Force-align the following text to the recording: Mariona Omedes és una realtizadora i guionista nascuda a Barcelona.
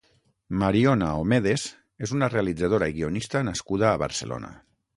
Mariona 0.61 1.09
Omedes 1.25 1.65
és 2.07 2.13
una 2.17 2.29
realtizadora 2.35 2.89
i 2.93 2.97
guionista 2.97 3.45
nascuda 3.51 3.89
a 3.95 4.01
Barcelona. 4.07 4.51